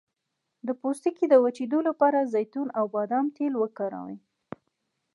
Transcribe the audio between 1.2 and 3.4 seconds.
د وچیدو لپاره د زیتون او بادام